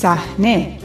صحنه. 0.00 0.78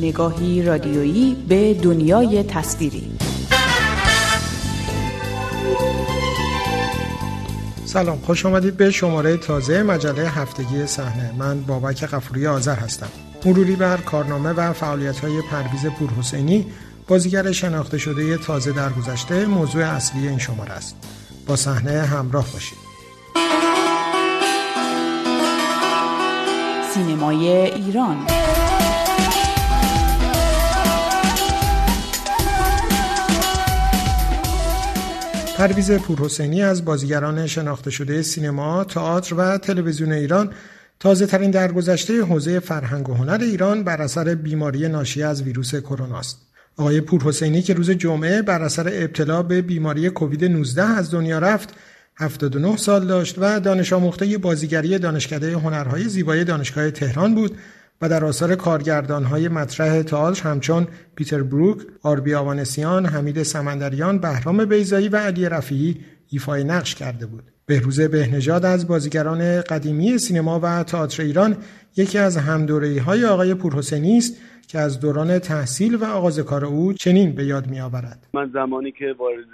نگاهی 0.00 0.62
رادیویی 0.62 1.36
به 1.48 1.74
دنیای 1.74 2.42
تصویری. 2.42 3.12
سلام 7.84 8.18
خوش 8.18 8.46
آمدید 8.46 8.76
به 8.76 8.90
شماره 8.90 9.36
تازه 9.36 9.82
مجله 9.82 10.28
هفتگی 10.28 10.86
صحنه. 10.86 11.32
من 11.38 11.60
بابک 11.60 12.04
قفوری 12.04 12.46
آذر 12.46 12.76
هستم. 12.76 13.08
مروری 13.44 13.76
بر 13.76 13.96
کارنامه 13.96 14.50
و 14.50 14.72
فعالیت 14.72 15.18
های 15.18 15.42
پرویز 15.50 15.86
پورحسینی 15.86 16.66
بازیگر 17.08 17.52
شناخته 17.52 17.98
شده 17.98 18.36
تازه 18.36 18.72
در 18.72 18.92
گذشته 18.92 19.46
موضوع 19.46 19.84
اصلی 19.84 20.28
این 20.28 20.38
شماره 20.38 20.72
است. 20.72 20.96
با 21.46 21.56
صحنه 21.56 22.00
همراه 22.00 22.52
باشید. 22.52 22.85
سینمای 26.96 27.48
ایران 27.48 28.26
پرویز 35.58 35.92
پورحسینی 35.92 36.62
از 36.62 36.84
بازیگران 36.84 37.46
شناخته 37.46 37.90
شده 37.90 38.22
سینما، 38.22 38.84
تئاتر 38.84 39.34
و 39.34 39.58
تلویزیون 39.58 40.12
ایران 40.12 40.50
تازه 41.00 41.26
ترین 41.26 41.50
درگذشته 41.50 42.22
حوزه 42.22 42.60
فرهنگ 42.60 43.08
و 43.08 43.14
هنر 43.14 43.38
ایران 43.42 43.84
بر 43.84 44.02
اثر 44.02 44.34
بیماری 44.34 44.88
ناشی 44.88 45.22
از 45.22 45.42
ویروس 45.42 45.74
کرونا 45.74 46.18
است. 46.18 46.38
آقای 46.76 47.00
پورحسینی 47.00 47.62
که 47.62 47.74
روز 47.74 47.90
جمعه 47.90 48.42
بر 48.42 48.62
اثر 48.62 48.88
ابتلا 48.92 49.42
به 49.42 49.62
بیماری 49.62 50.10
کووید 50.10 50.44
19 50.44 50.82
از 50.82 51.10
دنیا 51.10 51.38
رفت 51.38 51.74
79 52.18 52.76
سال 52.76 53.06
داشت 53.06 53.34
و 53.38 53.60
دانش 53.60 53.92
آموخته 53.92 54.38
بازیگری 54.38 54.98
دانشکده 54.98 55.52
هنرهای 55.52 56.04
زیبای 56.04 56.44
دانشگاه 56.44 56.90
تهران 56.90 57.34
بود 57.34 57.56
و 58.02 58.08
در 58.08 58.24
آثار 58.24 58.54
کارگردانهای 58.54 59.48
مطرح 59.48 60.02
تئاتر 60.02 60.42
همچون 60.48 60.88
پیتر 61.14 61.42
بروک، 61.42 61.78
آربی 62.02 62.34
آوانسیان، 62.34 63.06
حمید 63.06 63.42
سمندریان، 63.42 64.18
بهرام 64.18 64.64
بیزایی 64.64 65.08
و 65.08 65.16
علی 65.16 65.48
رفیعی 65.48 66.00
ایفای 66.28 66.64
نقش 66.64 66.94
کرده 66.94 67.26
بود. 67.26 67.42
بهروز 67.66 68.00
بهنژاد 68.00 68.64
از 68.64 68.88
بازیگران 68.88 69.60
قدیمی 69.60 70.18
سینما 70.18 70.60
و 70.62 70.82
تئاتر 70.82 71.22
ایران 71.22 71.56
یکی 71.96 72.18
از 72.18 72.36
همدوره‌ای 72.36 72.98
های 72.98 73.24
آقای 73.24 73.54
پورحسینی 73.54 74.18
است 74.18 74.34
که 74.68 74.78
از 74.78 75.00
دوران 75.00 75.38
تحصیل 75.38 75.94
و 75.94 76.04
آغاز 76.04 76.40
کار 76.40 76.64
او 76.64 76.92
چنین 76.92 77.34
به 77.34 77.44
یاد 77.44 77.66
می 77.70 77.80
آورد. 77.80 78.28
من 78.34 78.50
زمانی 78.52 78.92
که 78.92 79.14
وارد 79.18 79.52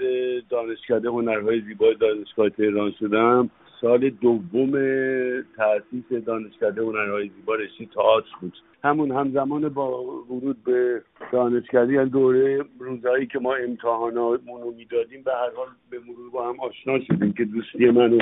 دانشکده 0.48 1.08
هنرهای 1.08 1.60
زیبای 1.60 1.94
دانشگاه 2.00 2.48
تهران 2.48 2.92
شدم 3.00 3.50
سال 3.80 4.10
دوم 4.10 4.72
تاسیس 5.56 6.24
دانشکده 6.26 6.82
هنرهای 6.82 7.30
زیبا 7.36 7.54
رشته 7.54 7.86
تئاتر 7.94 8.28
بود 8.40 8.52
همون 8.84 9.10
همزمان 9.10 9.68
با 9.68 10.04
ورود 10.30 10.64
به 10.64 11.02
دانشکده 11.32 11.92
یعنی 11.92 12.10
دوره 12.10 12.64
روزایی 12.78 13.26
که 13.26 13.38
ما 13.38 13.54
امتحاناتمون 13.54 14.62
رو 14.62 14.74
می‌دادیم 14.76 15.22
به 15.22 15.30
هر 15.32 15.56
حال 15.56 15.66
به 15.90 15.98
مرور 15.98 16.30
با 16.30 16.48
هم 16.48 16.60
آشنا 16.60 17.04
شدیم 17.04 17.32
که 17.32 17.44
دوستی 17.44 17.90
من 17.90 18.12
و 18.12 18.18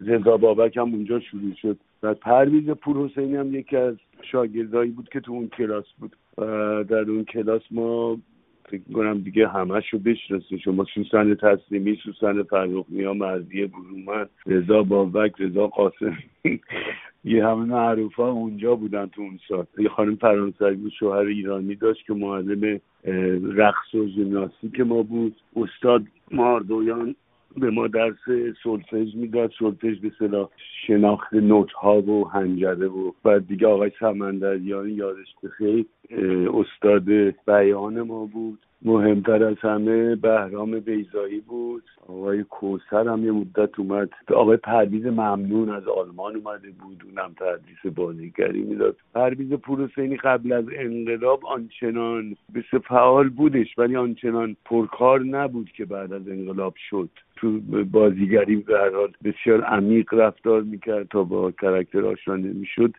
رضا 0.00 0.36
بابک 0.36 0.76
هم 0.76 0.94
اونجا 0.94 1.20
شروع 1.20 1.54
شد. 1.62 1.76
و 2.02 2.14
پرویز 2.14 2.70
پور 2.70 3.08
حسینی 3.08 3.36
هم 3.36 3.54
یکی 3.54 3.76
از 3.76 3.94
شاگردایی 4.22 4.90
بود 4.90 5.08
که 5.08 5.20
تو 5.20 5.32
اون 5.32 5.48
کلاس 5.48 5.84
بود. 5.98 6.16
در 6.88 7.10
اون 7.10 7.24
کلاس 7.24 7.62
ما 7.70 8.18
فکر 8.68 8.82
کنم 8.94 9.18
دیگه 9.18 9.48
همش 9.48 9.88
رو 9.92 9.98
بشناسیم. 9.98 10.58
شما 10.58 10.84
سوسن 10.94 11.34
تسلیمی 11.34 11.98
سوسن 12.04 12.42
فرخ 12.42 12.86
مردی 12.90 13.66
برومن 13.66 14.26
رضا 14.46 14.82
بابک 14.82 15.32
رضا 15.38 15.66
قاسم 15.66 16.16
یه 17.24 17.46
همه 17.46 17.64
معروف 17.64 18.20
اونجا 18.20 18.74
بودن 18.74 19.06
تو 19.06 19.22
اون 19.22 19.38
سال. 19.48 19.66
یه 19.78 19.88
خانم 19.88 20.16
فرانسوی 20.16 20.74
بود 20.74 20.92
شوهر 20.92 21.26
ایرانی 21.26 21.74
داشت 21.74 22.06
که 22.06 22.14
معلم 22.14 22.80
رقص 23.56 23.94
و 23.94 24.06
ژیمناستیک 24.06 24.80
ما 24.80 25.02
بود. 25.02 25.36
استاد 25.56 26.02
ماردویان 26.30 27.14
به 27.56 27.70
ما 27.70 27.86
درس 27.86 28.52
سولفژ 28.62 29.14
می‌داد. 29.14 29.50
سولفژ 29.50 29.98
به 29.98 30.12
اصطلاح 30.18 30.48
شناخت 30.86 31.34
نوت 31.34 31.72
ها 31.72 32.02
و 32.02 32.28
حنجره 32.28 32.86
و 32.86 33.12
بعد 33.24 33.46
دیگه 33.46 33.66
آقای 33.66 33.90
سمندریان 34.00 34.90
یادش 34.90 35.34
بخیر. 35.42 35.86
استاد 36.54 37.10
بیان 37.46 38.02
ما 38.02 38.26
بود. 38.26 38.58
مهمتر 38.82 39.44
از 39.44 39.56
همه 39.60 40.16
بهرام 40.16 40.80
بیضایی 40.80 41.40
بود. 41.40 41.82
آقای 42.08 42.42
کوثر 42.42 43.08
هم 43.08 43.24
یه 43.24 43.32
مدت 43.32 43.78
اومد. 43.78 44.10
آقای 44.28 44.56
پرویز 44.56 45.06
ممنون 45.06 45.68
از 45.68 45.88
آلمان 45.88 46.36
اومده 46.36 46.68
بود. 46.70 47.04
اونم 47.04 47.34
تدریس 47.36 47.94
بازیگری 47.94 48.62
می‌داد. 48.62 48.96
پرویز 49.14 49.52
پورحسینی 49.52 50.16
قبل 50.16 50.52
از 50.52 50.64
انقلاب 50.72 51.46
آنچنان 51.46 52.36
به 52.52 52.64
فعال 52.88 53.28
بودش 53.28 53.78
ولی 53.78 53.96
آنچنان 53.96 54.56
پرکار 54.64 55.20
نبود 55.24 55.70
که 55.70 55.84
بعد 55.84 56.12
از 56.12 56.28
انقلاب 56.28 56.74
شد. 56.90 57.08
تو 57.36 57.60
بازیگری 57.92 58.56
به 58.56 58.90
بسیار 59.24 59.60
عمیق 59.60 60.14
رفتار 60.14 60.62
می‌کرد 60.62 61.08
تا 61.08 61.22
با 61.24 61.50
کرکتر 61.50 62.04
آشنا 62.04 62.36
نمی‌شد. 62.36 62.92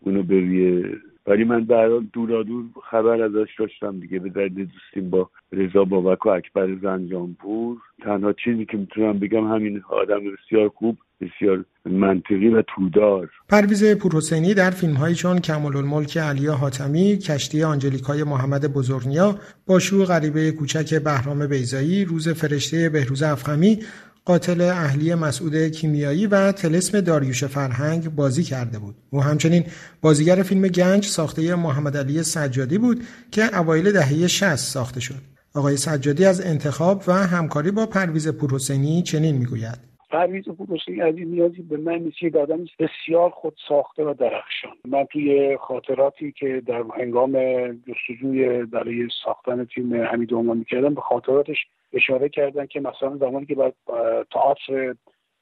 اونو 0.00 0.22
به 0.22 0.40
روی 0.40 0.84
ولی 1.26 1.44
من 1.44 1.60
در 1.60 1.88
دورا 2.12 2.42
دور 2.42 2.64
خبر 2.90 3.22
ازش 3.22 3.48
داشتم 3.58 4.00
دیگه. 4.00 4.18
به 4.18 4.28
درد 4.28 4.54
دوستیم 4.54 5.10
با 5.10 5.30
رضا 5.52 5.84
بابک 5.84 6.26
و 6.26 6.28
اکبر 6.28 6.74
زنجانپور. 6.82 7.76
تنها 8.02 8.32
چیزی 8.32 8.64
که 8.64 8.76
می‌تونم 8.76 9.18
بگم 9.18 9.46
همین 9.54 9.82
آدم 9.88 10.20
بسیار 10.20 10.68
خوب 10.68 10.98
بسیار 11.20 11.64
منطقی 11.84 12.48
و 12.48 12.62
تودار. 12.62 13.30
پرویز 13.48 13.98
پورحسینی 13.98 14.54
در 14.54 14.70
فیلم 14.70 14.94
هایی 14.94 15.14
چون 15.14 15.38
کمال 15.38 15.76
الملک 15.76 16.16
علی 16.16 16.46
حاتمی 16.46 17.18
کشتی 17.18 17.62
آنجلیکای 17.62 18.24
محمد 18.24 18.72
بزرگنیا 18.72 19.34
باشو 19.66 20.04
غریبه 20.04 20.52
کوچک 20.52 20.94
بهرام 20.94 21.46
بیزایی 21.46 22.04
روز 22.04 22.28
فرشته 22.28 22.88
بهروز 22.88 23.22
افخمی 23.22 23.78
قاتل 24.26 24.60
اهلی 24.60 25.14
مسعود 25.14 25.68
کیمیایی 25.68 26.26
و 26.26 26.52
تلسم 26.52 27.00
داریوش 27.00 27.44
فرهنگ 27.44 28.08
بازی 28.08 28.42
کرده 28.42 28.78
بود. 28.78 28.94
او 29.10 29.22
همچنین 29.22 29.64
بازیگر 30.02 30.42
فیلم 30.42 30.68
گنج 30.68 31.04
ساخته 31.04 31.54
محمد 31.54 31.96
علی 31.96 32.22
سجادی 32.22 32.78
بود 32.78 33.02
که 33.32 33.58
اوایل 33.58 33.92
دهه 33.92 34.26
60 34.26 34.56
ساخته 34.56 35.00
شد. 35.00 35.22
آقای 35.54 35.76
سجادی 35.76 36.24
از 36.24 36.46
انتخاب 36.46 37.02
و 37.08 37.12
همکاری 37.12 37.70
با 37.70 37.86
پرویز 37.86 38.38
پورحسینی 38.38 39.02
چنین 39.02 39.36
می‌گوید. 39.36 39.78
پرویز 40.10 40.44
پورحسینی 40.44 41.02
از 41.02 41.16
این 41.16 41.28
نیازی 41.28 41.62
به 41.62 41.76
من 41.76 41.98
نیست 41.98 42.22
یک 42.22 42.36
آدم 42.36 42.64
بسیار 42.78 43.30
خود 43.30 43.54
ساخته 43.68 44.02
و 44.02 44.14
درخشان 44.14 44.72
من 44.88 45.04
توی 45.12 45.56
خاطراتی 45.60 46.32
که 46.32 46.62
در 46.66 46.82
هنگام 46.98 47.32
جستجوی 47.72 48.64
برای 48.64 49.08
ساختن 49.24 49.64
فیلم 49.64 50.02
حمید 50.02 50.32
می 50.32 50.54
می‌کردم 50.54 50.94
به 50.94 51.00
خاطراتش 51.00 51.56
اشاره 51.94 52.28
کردن 52.28 52.66
که 52.66 52.80
مثلا 52.80 53.16
زمانی 53.16 53.46
که 53.46 53.54
بعد 53.54 53.74
تئاتر 54.32 54.94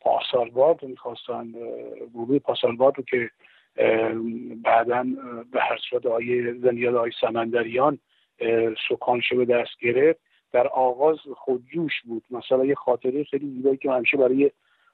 رو 0.02 0.78
می‌خواستن 0.82 1.52
گروه 2.14 2.38
پاسارگاد 2.38 2.94
رو 2.96 3.04
که 3.04 3.30
بعدا 4.64 5.06
به 5.52 5.60
هر 5.60 5.78
صورت 5.90 6.06
آیه 6.06 6.52
زندیاد 6.52 6.94
آقای 6.94 7.10
سمندریان 7.20 7.98
سکانش 8.88 9.32
به 9.32 9.44
دست 9.44 9.78
گرفت 9.80 10.20
در 10.52 10.66
آغاز 10.66 11.18
خودجوش 11.36 11.92
بود. 12.04 12.22
مثلا 12.30 12.64
یه 12.64 12.74
خاطره 12.74 13.24
خیلی 13.24 13.46
زیبایی 13.46 13.76
که 13.76 13.90
همیشه 13.90 14.16
برای 14.16 14.50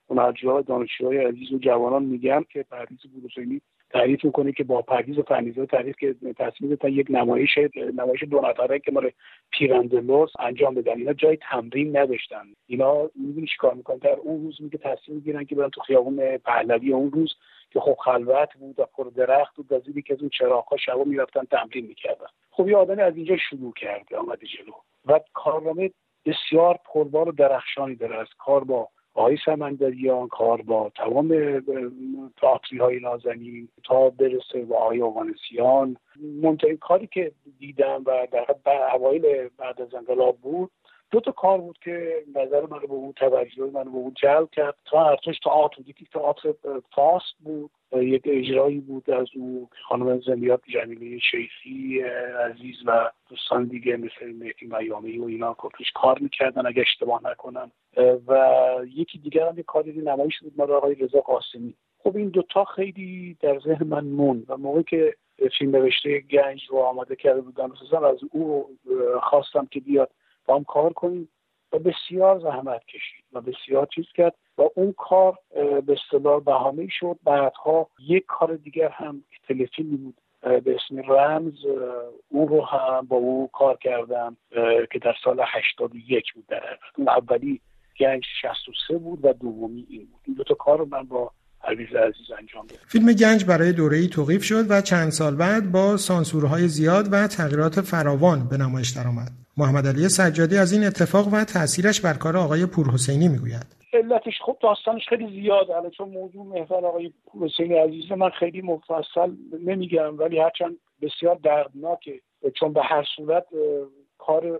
مرجوها 0.09 0.61
دانشجوهای 0.61 1.17
عزیز 1.17 1.51
و 1.53 1.57
جوانان 1.57 2.03
میگم 2.03 2.45
که 2.49 2.63
پرویز 2.63 2.99
بروسینی 3.15 3.61
تعریف 3.89 4.25
می‌کنه 4.25 4.51
که 4.51 4.63
با 4.63 4.81
پرویز 4.81 5.19
فنیزه 5.19 5.65
تعریف 5.65 5.95
که 5.97 6.15
تصمیم 6.37 6.75
تا 6.75 6.89
یک 6.89 7.07
نمایش 7.09 7.59
نمایش 7.95 8.23
دو 8.23 8.41
نفره 8.41 8.79
که 8.79 8.91
مال 8.91 9.11
پیرندلوس 9.51 10.31
انجام 10.39 10.75
بدن. 10.75 10.97
اینا 10.97 11.13
جای 11.13 11.37
تمرین 11.37 11.97
نداشتن. 11.97 12.45
اینا 12.67 13.09
می‌دونی 13.15 13.47
چیکار 13.47 13.73
می‌کنن؟ 13.73 13.97
در 13.97 14.15
اون 14.23 14.43
روز 14.43 14.61
میگه 14.61 14.77
تصمیم 14.77 15.17
می‌گیرن 15.17 15.45
که 15.45 15.55
برن 15.55 15.69
تو 15.69 15.81
خیابون 15.81 16.37
پهلوی 16.37 16.93
اون 16.93 17.11
روز 17.11 17.35
که 17.71 17.79
خب 17.79 17.95
خلوت 17.99 18.53
بود 18.53 18.79
و 18.79 18.85
پر 18.85 19.09
درخت 19.15 19.55
بود 19.55 19.73
از 19.73 19.81
که 20.05 20.13
از 20.13 20.19
اون 20.19 20.29
چراغ‌ها 20.29 20.77
شبا 20.77 21.03
می‌رفتن 21.03 21.43
تمرین 21.43 21.85
می‌کردن. 21.85 22.27
خب 22.51 22.67
یه 22.67 22.77
آدمی 22.77 23.01
از 23.01 23.15
اینجا 23.15 23.37
شروع 23.37 23.73
کرده 23.73 24.17
آمده 24.17 24.47
جلو. 24.47 24.73
و 25.05 25.19
کارنامه 25.33 25.91
بسیار 26.25 26.79
پربار 26.93 27.29
و 27.29 27.31
درخشانی 27.31 27.95
داره. 27.95 28.15
از 28.15 28.27
کار 28.37 28.63
با 28.63 28.89
آقای 29.19 29.37
سمندریان 29.45 30.27
کار 30.27 30.61
با 30.61 30.91
تمام 30.95 31.59
تئاتری 32.41 32.77
های 32.77 32.99
نازنین 32.99 33.69
تا 33.83 34.09
برسه 34.09 34.65
با 34.65 34.77
آقای 34.77 35.01
اوغانسیان. 35.01 35.97
مهمترین 36.41 36.77
کاری 36.77 37.07
که 37.07 37.31
دیدم 37.59 38.03
و 38.05 38.27
در 38.31 38.45
اوایل 38.93 39.49
بعد 39.57 39.81
از 39.81 39.95
انقلاب 39.95 40.37
بود 40.37 40.71
دو 41.11 41.19
تا 41.19 41.31
کار 41.31 41.57
بود 41.57 41.77
که 41.83 42.23
نظر 42.35 42.61
من 42.61 42.79
به 42.79 42.93
اون 42.93 43.13
توجه 43.13 43.63
من 43.63 43.83
به 43.83 43.97
اون 43.97 44.13
جلب 44.21 44.49
کرد. 44.51 44.75
تا 44.85 45.09
ارتش 45.09 45.39
تئاتر 45.39 45.81
یکی 45.85 46.07
تئاتر 46.13 46.53
فاست 46.95 47.35
بود. 47.39 47.71
یک 47.91 48.21
اجرایی 48.25 48.79
بود 48.79 49.09
از 49.09 49.27
او 49.35 49.69
خانم 49.87 50.19
زندیات 50.19 50.61
جمیلی 50.67 51.19
شیخی 51.19 52.01
عزیز 52.49 52.75
و 52.85 53.11
دوستان 53.29 53.65
دیگه 53.65 53.97
مثل 53.97 54.33
مهدی 54.33 54.65
میامی 54.65 55.17
و 55.17 55.23
اینا 55.23 55.55
کپیش 55.57 55.91
کار 55.91 56.19
می‌کردن 56.19 56.65
اگه 56.65 56.81
اشتباه 56.81 57.21
نکنم. 57.23 57.71
و 58.27 58.35
یکی 58.95 59.17
دیگر 59.17 59.47
هم 59.47 59.59
یک 59.59 59.65
کاری 59.65 59.91
نمایش 59.91 60.39
بود 60.39 60.53
مال 60.57 60.71
آقای 60.71 60.95
رضا 60.95 61.19
قاسمی. 61.19 61.73
خب 62.03 62.17
این 62.17 62.29
دوتا 62.29 62.65
خیلی 62.65 63.37
در 63.39 63.59
ذهن 63.59 63.87
من 63.87 64.05
مون 64.05 64.45
و 64.47 64.57
موقعی 64.57 64.83
که 64.83 65.15
فیلم 65.57 65.71
نوشته 65.71 66.19
گنج 66.19 66.61
رو 66.69 66.77
آماده 66.77 67.15
کرده 67.15 67.41
بودم 67.41 67.71
از 68.05 68.17
او 68.31 68.69
خواستم 69.21 69.67
که 69.71 69.79
بیاد. 69.79 70.09
با 70.49 70.55
هم 70.55 70.63
کار 70.63 70.93
کنیم 70.93 71.29
و 71.73 71.79
بسیار 71.79 72.39
زحمت 72.39 72.85
کشید 72.85 73.25
و 73.33 73.41
بسیار 73.41 73.87
چیز 73.95 74.05
کرد 74.15 74.33
و 74.57 74.61
اون 74.75 74.93
کار 74.97 75.37
به 75.85 75.97
اصطلاح 76.03 76.43
بهانه 76.43 76.87
شد. 76.99 77.19
بعدها 77.23 77.89
یک 78.07 78.25
کار 78.27 78.55
دیگر 78.55 78.89
هم 78.89 79.23
تلفیلمی 79.47 79.97
بود 79.97 80.15
به 80.41 80.75
اسم 80.75 81.11
رمز 81.11 81.53
اون 82.29 82.47
رو 82.47 82.65
هم 82.65 83.05
با 83.07 83.17
او 83.17 83.49
کار 83.53 83.77
کردم 83.77 84.37
که 84.91 84.99
در 85.01 85.15
سال 85.23 85.41
81 85.55 86.33
بود 86.35 86.45
در 86.47 86.63
اون 86.97 87.09
اولی 87.09 87.61
گنج 87.99 88.23
63 88.41 88.97
بود 88.97 89.25
و 89.25 89.33
دومی 89.33 89.85
این 89.89 90.05
بود. 90.05 90.21
این 90.27 90.35
دو 90.35 90.43
تا 90.43 90.53
کار 90.53 90.77
رو 90.77 90.85
من 90.85 91.03
با 91.03 91.31
عزیز 91.63 91.87
انجام 92.39 92.67
داد 92.67 92.79
فیلم 92.87 93.13
گنج 93.13 93.45
برای 93.45 93.73
دوره‌ای 93.73 94.07
توقیف 94.07 94.43
شد 94.43 94.71
و 94.71 94.81
چند 94.81 95.09
سال 95.09 95.35
بعد 95.35 95.71
با 95.71 95.97
سانسورهای 95.97 96.67
زیاد 96.67 97.05
و 97.11 97.27
تغییرات 97.27 97.81
فراوان 97.81 98.47
به 98.49 98.57
نمایش 98.57 98.89
درآمد. 98.89 99.31
محمد 99.59 99.87
علی 99.87 100.09
سجادی 100.09 100.57
از 100.57 100.73
این 100.73 100.83
اتفاق 100.83 101.27
و 101.33 101.43
تاثیرش 101.43 102.01
بر 102.01 102.13
کار 102.13 102.37
آقای 102.37 102.65
پورحسینی 102.65 103.27
می‌گوید. 103.27 103.79
علتش 103.93 104.33
خب 104.45 104.57
داستانش 104.61 105.07
خیلی 105.09 105.41
زیاده 105.41 105.73
حالا 105.73 105.89
چون 105.89 106.09
موضوع 106.09 106.45
محور 106.45 106.85
آقای 106.85 107.13
حسینی 107.41 107.73
عزیز 107.73 108.11
من 108.11 108.29
خیلی 108.29 108.61
مفصل 108.61 109.31
نمیگم 109.65 110.17
ولی 110.19 110.39
هرچند 110.39 110.77
بسیار 111.01 111.35
دردناکه 111.43 112.19
چون 112.59 112.73
به 112.73 112.81
هر 112.83 113.05
صورت 113.15 113.45
کار 114.17 114.59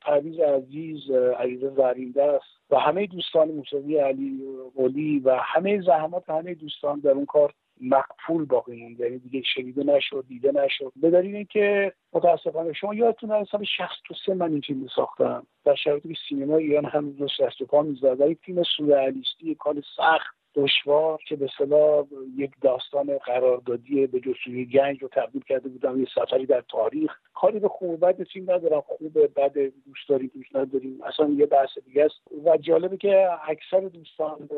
پرویز 0.00 0.38
عزیز 0.40 1.10
عزیز 1.38 1.60
زرینده 1.76 2.22
است 2.22 2.44
و 2.70 2.78
همه 2.78 3.06
دوستان 3.06 3.48
موسیقی 3.48 3.98
علی 3.98 4.40
قلی 4.76 5.18
و 5.18 5.36
همه 5.54 5.82
زحمات 5.82 6.30
همه 6.30 6.54
دوستان 6.54 7.00
در 7.00 7.10
اون 7.10 7.26
کار 7.26 7.52
مقفول 7.84 8.44
باقی 8.44 8.76
موند 8.76 9.00
یعنی 9.00 9.18
دیگه 9.18 9.42
شنیده 9.42 9.84
نشد 9.84 10.24
دیده 10.28 10.52
نشد. 10.52 10.92
به 10.96 11.10
دلیل 11.10 11.36
اینکه 11.36 11.92
متاسفانه 12.12 12.72
شما 12.72 12.94
یادتون 12.94 13.30
از 13.30 13.46
سال 13.50 13.64
63 13.64 14.34
من 14.34 14.50
این 14.50 14.60
فیلم 14.60 14.86
ساختم. 14.96 15.46
در 15.64 15.74
شرایطی 15.74 16.08
که 16.08 16.20
سینما 16.28 16.56
ایران 16.56 16.84
هم 16.84 17.12
دست 17.12 17.40
دست 17.40 17.74
و 17.74 17.82
می‌زد. 17.82 18.20
ولی 18.20 18.34
فیلم 18.34 18.62
سورئالیستی 18.76 19.54
کار 19.54 19.82
سخت 19.96 20.36
دشوار 20.54 21.18
که 21.28 21.36
به 21.36 21.48
صلاح 21.58 22.06
یک 22.36 22.50
داستان 22.60 23.18
قراردادی 23.18 24.06
به 24.06 24.20
جستجوی 24.20 24.64
گنج 24.64 25.02
رو 25.02 25.08
تبدیل 25.12 25.42
کرده 25.42 25.68
بودم. 25.68 26.00
یه 26.00 26.06
سفری 26.14 26.46
در 26.46 26.60
تاریخ. 26.68 27.10
کاری 27.34 27.60
به 27.60 27.68
خوب 27.68 28.00
بد 28.00 28.22
فیلم 28.22 28.50
ندارم. 28.50 28.80
خوب 28.80 29.18
بد 29.36 29.52
دوست 29.86 30.08
داریم 30.08 30.30
دوست 30.34 30.56
نداریم. 30.56 31.02
اصلا 31.02 31.28
یه 31.28 31.46
بحث 31.46 31.78
دیگه 31.86 32.04
است. 32.04 32.44
و 32.44 32.56
جالبه 32.56 32.96
که 32.96 33.28
اکثر 33.48 33.80
دوستان 33.80 34.48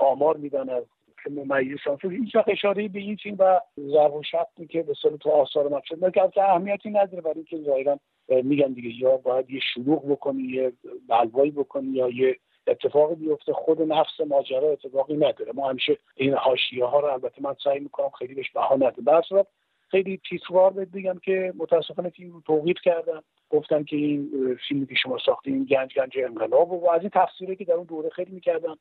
آمار 0.00 0.36
میدن 0.36 0.68
از 0.68 0.84
ممیز 1.28 1.78
تو 2.00 2.08
هیچ 2.08 2.36
وقت 2.36 2.48
اشاره 2.48 2.88
به 2.88 2.98
این 2.98 3.16
فیلم 3.16 3.36
و 3.38 3.60
ضرب 3.78 4.14
و 4.14 4.22
که 4.68 4.82
به 4.82 4.94
صورت 4.94 5.16
تو 5.16 5.30
آثار 5.30 5.68
مقصد 5.68 6.04
نکرد 6.04 6.30
که 6.30 6.42
اهمیتی 6.42 6.90
نداره. 6.90 7.20
برای 7.20 7.34
اینکه 7.36 7.58
ظاهرا 7.58 7.98
میگن 8.28 8.72
دیگه 8.72 9.02
یا 9.02 9.16
باید 9.16 9.50
یه 9.50 9.60
شلوغ 9.74 10.08
بکنی 10.08 10.42
یه 10.42 10.72
بلوایی 11.08 11.50
بکنی 11.50 11.88
یا 11.88 12.08
یه 12.08 12.36
اتفاقی 12.66 13.14
بیفته. 13.14 13.52
خود 13.52 13.82
نفس 13.82 14.20
ماجرا 14.26 14.72
اتفاقی 14.72 15.16
نداره. 15.16 15.52
ما 15.54 15.68
همیشه 15.68 15.98
این 16.16 16.34
حاشیه 16.34 16.84
ها 16.84 17.00
رو 17.00 17.12
البته 17.12 17.42
من 17.42 17.54
سعی 17.64 17.80
می‌کنم 17.80 18.10
خیلی 18.18 18.34
بهش 18.34 18.50
بها 18.50 18.74
نده 18.74 19.02
خیلی 19.90 20.20
تیسوار 20.28 20.70
بهت 20.70 20.88
بگم 20.88 21.18
که 21.22 21.52
متاسفانه 21.56 22.10
فیلم 22.10 22.32
رو 22.32 22.40
توقیف 22.40 22.76
کردن 22.84 23.20
گفتن 23.50 23.84
که 23.84 23.96
این 23.96 24.30
فیلمی 24.68 24.86
که 24.86 24.94
شما 24.94 25.18
ساختین 25.26 25.64
گنج 25.64 25.94
گنج 25.94 26.18
انقلاب 26.18 26.72
و 26.72 26.90
از 26.90 27.00
این 27.00 27.10
تفسیری 27.14 27.56
که 27.56 27.64
در 27.64 27.74
اون 27.74 27.84
دوره 27.84 28.08
خیلی 28.08 28.32
می‌کردن 28.32 28.74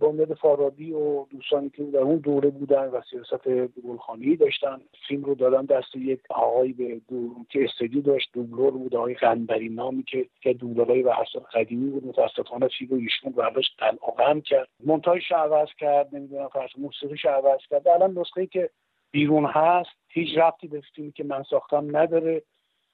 بامداد 0.00 0.34
فارابی 0.34 0.92
و 0.92 1.24
دوستانی 1.24 1.70
که 1.70 1.82
در 1.82 1.98
اون 1.98 2.16
دوره 2.16 2.50
بودن 2.50 2.88
و 2.88 3.00
سیاست 3.10 3.48
گلخانی 3.86 4.36
داشتن 4.36 4.80
فیلم 5.08 5.24
رو 5.24 5.34
دادن 5.34 5.64
دست 5.64 5.96
یک 5.96 6.20
آقای 6.30 6.72
به 6.72 7.00
دو... 7.08 7.34
که 7.48 7.64
استدیو 7.64 8.02
داشت 8.02 8.30
دوبلور 8.32 8.70
بود 8.70 8.96
آقای 8.96 9.14
غنبری 9.14 9.68
نامی 9.68 10.02
که 10.02 10.26
که 10.40 10.52
دوبلورای 10.52 11.02
و 11.02 11.08
اصلا 11.08 11.42
قدیمی 11.54 11.90
بود 11.90 12.06
متاسفانه 12.06 12.68
فیلم 12.78 12.90
رو 12.90 12.96
ایشون 12.96 13.32
برداشت 13.32 13.74
قلعه 13.78 14.40
کرد. 14.40 14.68
مونتاژش 14.84 15.32
عوض 15.32 15.68
کرد 15.78 16.14
نمی‌دونم 16.14 16.48
فرض 16.48 16.70
موسیقیش 16.78 17.24
عوض 17.24 17.60
کرد. 17.70 17.88
الان 17.88 18.18
نسخه 18.18 18.46
که 18.46 18.70
بیرون 19.10 19.44
هست 19.44 19.90
هیچ 20.08 20.38
ربطی 20.38 20.68
به 20.68 20.82
فیلمی 20.94 21.12
که 21.12 21.24
من 21.24 21.42
ساختم 21.42 21.96
نداره. 21.96 22.42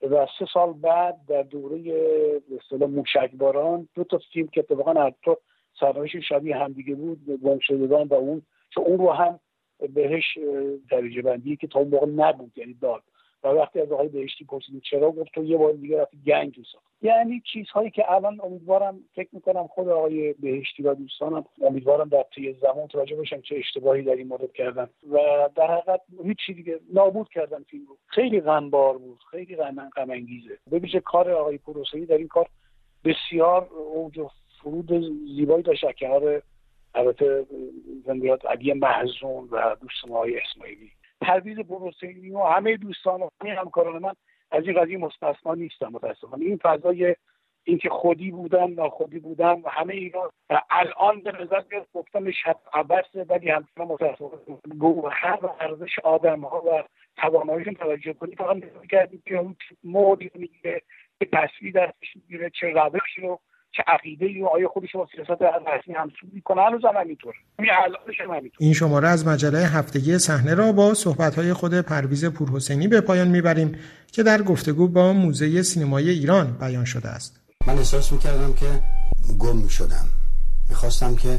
و 0.03 0.27
سه 0.39 0.47
سال 0.53 0.73
بعد 0.73 1.17
در 1.29 1.43
دوره 1.43 1.81
اصطلاح 2.61 2.91
موشکباران 2.91 3.89
دو 3.95 4.05
تا 4.05 4.21
فیلم 4.33 4.49
که 4.49 4.61
اتفاقا 4.61 5.11
تو 5.23 5.37
سرنوشت 5.81 6.21
شبیه 6.21 6.57
همدیگه 6.57 6.95
بود 6.95 7.41
گم 7.43 7.59
شدگان 7.59 8.09
و 8.09 8.15
اون 8.15 8.43
چون 8.75 8.85
اون 8.85 8.99
رو 8.99 9.13
هم 9.13 9.41
بهش 9.95 10.39
درجه 10.91 11.23
بندی 11.23 11.57
که 11.57 11.67
تا 11.67 11.79
اون 11.79 11.89
موقع 11.89 12.07
نبود 12.07 12.59
یعنی 12.59 12.75
داد. 12.75 13.03
و 13.45 13.49
وقتی 13.49 13.81
از 13.81 13.93
آقای 13.93 14.09
بهشتی 14.09 14.45
پرسیدیم 14.45 14.81
چرا 14.81 15.11
گفت 15.11 15.31
تو 15.35 15.45
یه 15.45 15.57
بار 15.57 15.73
دیگه 15.73 16.03
رفتی 16.03 16.19
گنج 16.27 16.55
ساخت 16.73 16.85
یعنی 17.03 17.43
چیزهایی 17.53 17.91
که 17.91 18.13
الان 18.13 18.41
امیدوارم 18.43 19.01
فکر 19.15 19.29
می‌کنم 19.33 19.67
خود 19.67 19.89
آقای 19.89 20.33
بهشتی 20.33 20.83
و 20.83 20.95
دوستانم 20.95 21.45
امیدوارم 21.63 22.09
در 22.09 22.25
طی 22.35 22.53
زمان 22.53 22.85
متوجه 22.85 23.17
باشم 23.17 23.41
چه 23.41 23.57
اشتباهی 23.57 24.03
در 24.03 24.15
این 24.15 24.29
مورد 24.29 24.53
کردن. 24.53 24.89
و 25.11 25.19
در 25.55 25.67
حقیقت 25.67 26.01
هیچ 26.25 26.47
دیگه 26.47 26.81
نابود 26.95 27.29
کردن 27.29 27.63
فیلم 27.63 27.87
رو. 27.87 27.97
خیلی 28.07 28.41
غمبار 28.41 28.99
بود. 28.99 29.19
خیلی 29.31 29.57
غم 29.57 30.11
انگیزه 30.11 30.59
ببینید 30.73 31.03
کار 31.03 31.31
آقای 31.31 31.59
پروسهی 31.59 32.07
در 32.07 32.17
این 32.17 32.29
کار 32.29 32.49
بسیار 33.05 33.69
اوج 33.95 34.21
فرود 34.63 34.93
زیبایی 35.37 35.63
داشت 35.63 35.93
کنار 35.99 36.43
البته 36.95 37.47
زندیات 38.07 38.47
علی 38.47 38.73
محزون 38.73 39.49
و 39.51 39.77
دوست 39.81 40.05
آقای 40.05 40.39
اسماعیلی. 40.39 40.91
پرویز 41.21 41.59
پروسینی 41.59 42.31
و 42.31 42.43
همه 42.43 42.77
دوستان 42.77 43.23
و 43.23 43.29
همه 43.43 43.55
همکاران 43.55 44.03
من 44.03 44.15
از 44.51 44.65
این 44.65 44.81
قضیه 44.81 44.99
مستثنا 44.99 45.55
نیستم 45.55 45.89
متاسفانه. 45.93 46.45
این 46.45 46.57
فضای 46.57 47.17
اینکه 47.65 47.89
خودی 47.89 48.31
بودن 48.31 48.71
ناخودی 48.71 49.19
بودن 49.19 49.53
و 49.53 49.69
همه 49.69 49.95
اینا 49.95 50.31
الان 50.71 51.21
به 51.21 51.33
نظر 51.33 51.63
میاد 51.71 51.87
گفتم 51.95 52.31
شب 52.31 52.57
عبسه 52.73 53.25
ولی 53.25 53.51
همچنان 53.51 53.89
متاسفانه 53.89 54.59
گوهر 54.79 55.39
و 55.43 55.51
ارزش 55.61 55.99
آدم 55.99 56.41
ها 56.41 56.63
و 56.63 56.85
تواناییشون 57.17 57.75
توجه 57.75 58.13
کنی 58.13 58.37
فقط 58.37 58.57
نگاه 58.57 58.87
کردیم 58.87 59.23
که 59.27 59.37
اون 59.37 59.57
موردی 59.85 60.31
می‌گیره 60.35 60.83
که 61.19 61.29
تصویر 61.33 61.73
دستش 61.73 62.17
می‌گیره 62.17 62.51
چه 62.51 62.71
روشی 62.71 63.21
رو 63.21 63.41
چه 63.77 63.83
عقیده 63.87 64.27
ای 64.27 64.45
آیا 64.55 64.69
خودش 64.69 64.89
با 64.95 65.09
سیاست 65.17 65.43
رسمی 65.43 65.95
همسو 65.95 66.27
می‌کنه 66.33 66.63
هنوز 66.63 66.81
هم 66.85 67.01
همینطور. 67.01 67.35
این 68.59 68.73
شماره 68.73 69.09
از 69.09 69.27
مجله 69.27 69.59
هفتگی 69.59 70.19
صحنه 70.19 70.55
را 70.55 70.73
با 70.73 70.95
صحبت‌های 70.95 71.53
خود 71.53 71.81
پرویز 71.81 72.25
پورحسینی 72.25 72.89
به 72.89 73.01
پایان 73.01 73.29
می‌بریم 73.29 73.79
که 74.13 74.23
در 74.23 74.43
گفتگو 74.43 74.89
با 74.89 75.13
موزه 75.13 75.63
سینمای 75.63 76.11
ایران 76.11 76.57
بیان 76.61 76.85
شده 76.85 77.09
است. 77.09 77.41
من 77.67 77.79
احساس 77.79 78.13
می‌کردم 78.13 78.53
که 78.53 78.67
گم 79.39 79.57
می‌شدم. 79.57 80.09
می‌خواستم 80.69 81.17
که 81.17 81.39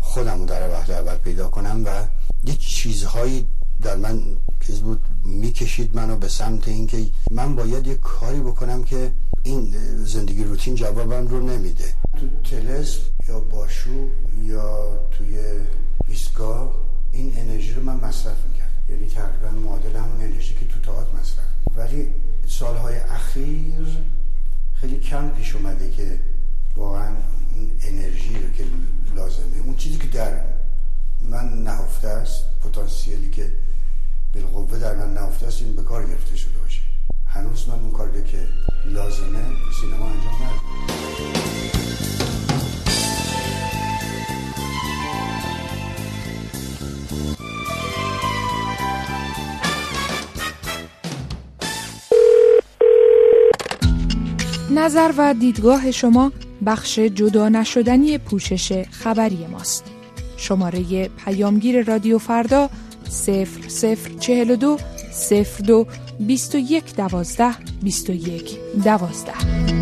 خودم 0.00 0.38
رو 0.38 0.46
در 0.46 0.70
وقت 0.70 0.90
اول 0.90 1.16
پیدا 1.16 1.48
کنم 1.48 1.82
و 1.86 1.88
یه 2.44 2.54
چیزهایی 2.54 3.46
در 3.82 3.96
من 3.96 4.22
چیز 4.66 4.82
بود 4.82 5.00
می‌کشید 5.24 5.96
منو 5.96 6.16
به 6.16 6.28
سمت 6.28 6.68
اینکه 6.68 6.96
من 7.30 7.56
باید 7.56 7.86
یه 7.86 7.94
کاری 7.94 8.40
بکنم 8.40 8.84
که 8.84 9.10
این 9.44 9.74
زندگی 10.04 10.44
روتین 10.44 10.74
جوابم 10.74 11.28
رو 11.28 11.40
نمیده. 11.40 11.84
تو 12.20 12.28
تلس 12.50 12.98
یا 13.28 13.40
باشو 13.40 14.08
یا 14.42 14.98
توی 15.10 15.38
ایستگاه 16.08 16.74
این 17.12 17.32
انرژی 17.36 17.72
رو 17.74 17.82
من 17.82 17.96
مصرف 17.96 18.36
می‌کرد 18.48 18.70
یعنی 18.88 19.08
تقریبا 19.08 19.50
معادل 19.50 19.96
همون 19.96 20.22
انرژی 20.22 20.54
که 20.54 20.66
تو 20.66 20.80
تاعت 20.80 21.06
مصرف 21.14 21.44
ولی 21.76 22.08
سالهای 22.48 22.96
اخیر 22.96 23.86
خیلی 24.74 25.00
کم 25.00 25.28
پیش 25.28 25.56
اومده 25.56 25.90
که 25.90 26.20
واقعا 26.76 27.16
این 27.54 27.72
انرژی 27.82 28.34
رو 28.34 28.50
که 28.52 28.64
لازمه 29.16 29.60
اون 29.64 29.76
چیزی 29.76 29.98
که 29.98 30.06
در 30.08 30.40
من 31.30 31.62
نهفته 31.62 32.08
است 32.08 32.44
پتانسیلی 32.64 33.30
که 33.30 33.52
بالقوه 34.34 34.78
در 34.78 34.96
من 34.96 35.14
نهفته 35.14 35.46
است 35.46 35.62
این 35.62 35.76
به 35.76 35.82
کار 35.82 36.06
گرفته 36.06 36.36
شده 36.36 36.58
باشه. 36.58 36.71
هنوز 37.34 37.68
من 37.68 37.80
اون 37.80 37.90
کاری 37.90 38.24
که 38.24 38.48
لازمه 38.86 39.38
سینما 39.80 40.06
انجام 40.06 40.34
ندادم. 40.34 40.72
نظر 54.70 55.12
و 55.18 55.34
دیدگاه 55.34 55.90
شما 55.90 56.32
بخش 56.66 56.98
جدا 56.98 57.48
نشدنی 57.48 58.18
پوشش 58.18 58.82
خبری 58.90 59.46
ماست. 59.46 59.84
شماره 60.36 61.08
پیامگیر 61.08 61.84
رادیو 61.84 62.18
فردا 62.18 62.70
0042 63.10 64.78
02 65.12 65.86
21 66.18 66.82
دوازده 66.96 67.54
21 67.82 68.58
دوازده. 68.84 69.81